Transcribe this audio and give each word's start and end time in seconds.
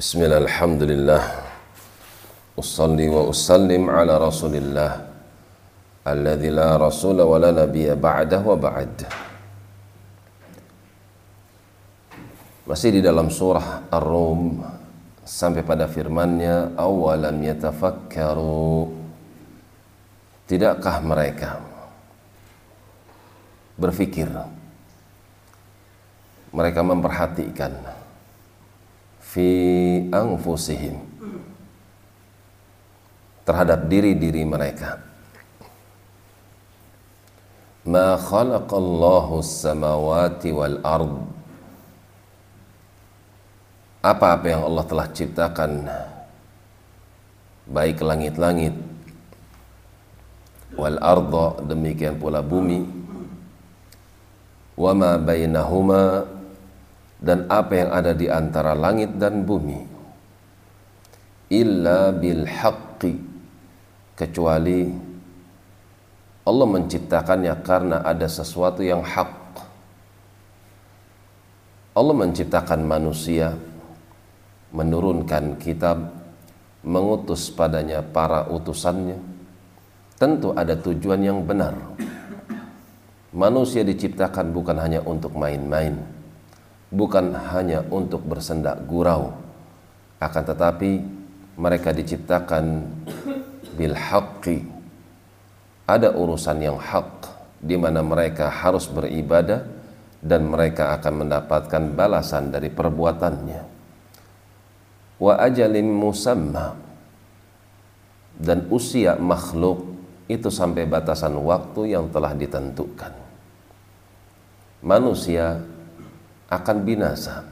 بسم 0.00 0.18
الله 0.24 0.48
الحمد 0.48 0.82
لله 0.82 1.22
أصلي 2.56 3.06
وأسلم 3.08 3.82
على 3.90 4.14
رسول 4.16 4.54
الله 4.56 4.92
الذي 6.08 6.50
لا 6.56 6.80
رسول 6.80 7.20
ولا 7.20 7.52
نبي 7.52 7.92
بعده 8.00 8.40
وبعد 8.40 8.94
Masih 12.64 12.96
di 12.96 13.00
dalam 13.04 13.28
surah 13.28 13.92
Ar-Rum 13.92 14.62
sampai 15.26 15.66
pada 15.66 15.84
firman-Nya 15.84 16.78
awalam 16.80 17.36
yatafakkaru 17.42 18.88
Tidakkah 20.48 20.96
mereka 21.04 21.60
berfikir 23.76 24.32
mereka 26.56 26.80
memperhatikan 26.80 28.00
fi 29.35 29.51
anfusihim. 30.15 30.95
Terhadap 33.43 33.91
diri-diri 33.91 34.47
mereka. 34.47 35.03
Ma 37.85 38.15
khalaqallahu 38.17 39.43
samawati 39.43 40.49
wal 40.55 40.79
ard. 40.81 41.13
Apa-apa 44.01 44.45
yang 44.49 44.63
Allah 44.65 44.85
telah 44.87 45.07
ciptakan. 45.11 45.71
Baik 47.69 48.01
langit-langit. 48.01 48.73
Wal 50.73 50.97
arda 50.97 51.61
demikian 51.61 52.17
pula 52.17 52.41
bumi. 52.41 52.81
Wa 54.73 54.97
ma 54.97 55.21
bainahuma 55.21 56.34
dan 57.19 57.47
apa 57.47 57.73
yang 57.73 57.89
ada 57.91 58.11
di 58.11 58.27
antara 58.27 58.75
langit 58.75 59.15
dan 59.15 59.47
bumi. 59.47 59.81
Illa 61.53 62.09
bil 62.11 62.43
haqqi 62.43 63.13
kecuali 64.17 64.89
Allah 66.45 66.67
menciptakannya 66.69 67.53
karena 67.65 67.97
ada 68.05 68.29
sesuatu 68.29 68.85
yang 68.85 69.01
hak. 69.01 69.31
Allah 71.95 72.15
menciptakan 72.15 72.85
manusia 72.85 73.55
menurunkan 74.75 75.57
kitab 75.57 76.11
mengutus 76.85 77.49
padanya 77.49 78.03
para 78.03 78.45
utusannya. 78.51 79.17
Tentu 80.21 80.53
ada 80.53 80.77
tujuan 80.77 81.21
yang 81.23 81.39
benar. 81.41 81.73
Manusia 83.35 83.83
diciptakan 83.83 84.53
bukan 84.53 84.77
hanya 84.79 85.01
untuk 85.03 85.35
main-main 85.35 85.97
bukan 86.93 87.33
hanya 87.53 87.81
untuk 87.89 88.25
bersendak 88.25 88.85
gurau 88.85 89.45
akan 90.21 90.43
tetapi 90.47 90.91
mereka 91.55 91.91
diciptakan 91.91 92.87
bil 93.75 93.95
haqqi. 93.95 94.63
Ada 95.85 96.17
urusan 96.17 96.57
yang 96.65 96.81
hak 96.81 97.29
di 97.61 97.77
mana 97.77 98.01
mereka 98.01 98.49
harus 98.49 98.89
beribadah 98.89 99.61
dan 100.17 100.49
mereka 100.49 100.97
akan 100.97 101.25
mendapatkan 101.25 101.83
balasan 101.93 102.49
dari 102.49 102.73
perbuatannya. 102.73 103.61
Wa 105.21 105.33
ajalin 105.45 105.85
musamma 105.85 106.73
dan 108.35 108.67
usia 108.73 109.15
makhluk 109.15 109.85
itu 110.25 110.49
sampai 110.49 110.89
batasan 110.89 111.37
waktu 111.37 111.93
yang 111.93 112.09
telah 112.09 112.33
ditentukan. 112.33 113.13
Manusia 114.81 115.61
akan 116.49 116.77
binasa. 116.85 117.45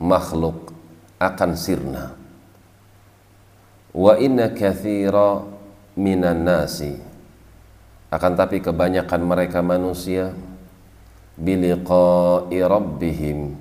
Makhluk 0.00 0.72
akan 1.20 1.50
sirna. 1.56 2.16
Wa 3.92 4.16
inna 4.16 4.52
kathira 4.52 5.44
minan 5.98 6.46
nasi. 6.46 6.96
Akan 8.10 8.34
tapi 8.34 8.58
kebanyakan 8.58 9.22
mereka 9.22 9.62
manusia 9.62 10.34
biliqa'i 11.38 12.58
rabbihim 12.58 13.54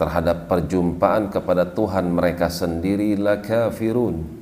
terhadap 0.00 0.48
perjumpaan 0.48 1.28
kepada 1.28 1.68
Tuhan 1.68 2.10
mereka 2.10 2.48
sendiri 2.48 3.14
la 3.20 3.38
kafirun. 3.38 4.40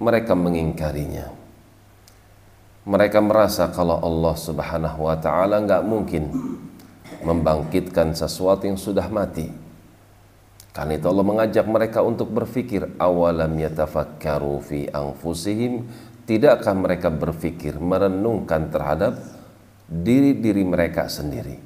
Mereka 0.00 0.32
mengingkarinya. 0.32 1.28
Mereka 2.88 3.20
merasa 3.20 3.68
kalau 3.68 4.00
Allah 4.00 4.32
subhanahu 4.32 5.04
wa 5.04 5.16
ta'ala 5.20 5.60
nggak 5.60 5.84
mungkin 5.84 6.49
membangkitkan 7.20 8.16
sesuatu 8.16 8.64
yang 8.64 8.80
sudah 8.80 9.06
mati. 9.10 9.50
Karena 10.70 10.96
itu 10.96 11.06
Allah 11.10 11.26
mengajak 11.26 11.66
mereka 11.66 12.00
untuk 12.00 12.30
berfikir 12.30 12.94
awalam 12.96 13.50
yatafakkaru 13.58 14.62
fi 14.62 14.86
anfusihim? 14.86 15.90
Tidakkah 16.24 16.74
mereka 16.78 17.10
berfikir 17.10 17.74
merenungkan 17.82 18.70
terhadap 18.70 19.18
diri-diri 19.90 20.62
mereka 20.62 21.10
sendiri? 21.10 21.58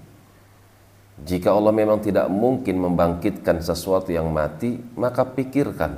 Jika 1.21 1.53
Allah 1.53 1.71
memang 1.71 2.01
tidak 2.01 2.27
mungkin 2.33 2.81
membangkitkan 2.81 3.61
sesuatu 3.61 4.11
yang 4.11 4.33
mati, 4.33 4.81
maka 4.97 5.23
pikirkan, 5.23 5.95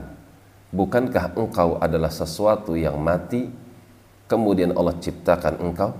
bukankah 0.74 1.38
engkau 1.38 1.78
adalah 1.78 2.10
sesuatu 2.10 2.74
yang 2.74 2.98
mati, 3.00 3.48
kemudian 4.26 4.74
Allah 4.74 4.98
ciptakan 4.98 5.62
engkau? 5.62 5.94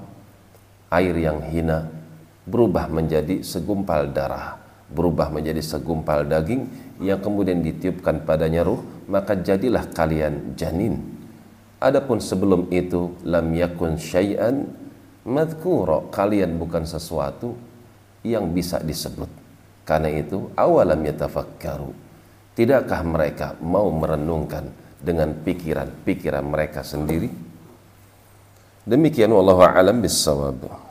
Air 0.90 1.16
yang 1.16 1.38
hina 1.48 2.05
berubah 2.46 2.86
menjadi 2.86 3.42
segumpal 3.42 4.14
darah, 4.14 4.56
berubah 4.94 5.28
menjadi 5.34 5.58
segumpal 5.60 6.22
daging 6.22 6.70
yang 7.02 7.18
kemudian 7.18 7.60
ditiupkan 7.60 8.22
padanya 8.22 8.62
ruh, 8.62 8.80
maka 9.10 9.34
jadilah 9.34 9.84
kalian 9.90 10.54
janin. 10.54 11.02
Adapun 11.82 12.22
sebelum 12.22 12.72
itu 12.72 13.12
lam 13.26 13.52
yakun 13.52 14.00
syai'an 14.00 14.64
madhkura, 15.26 16.08
kalian 16.14 16.56
bukan 16.56 16.86
sesuatu 16.86 17.52
yang 18.24 18.54
bisa 18.54 18.80
disebut. 18.80 19.28
Karena 19.84 20.10
itu 20.10 20.50
awalam 20.56 20.98
yatafakkaru. 21.02 21.92
Tidakkah 22.56 23.04
mereka 23.04 23.54
mau 23.60 23.92
merenungkan 23.92 24.72
dengan 24.96 25.36
pikiran-pikiran 25.44 26.42
mereka 26.42 26.80
sendiri? 26.80 27.28
Demikian 28.86 29.30
wallahu 29.34 29.60
alam 29.66 30.00
bisawab. 30.00 30.86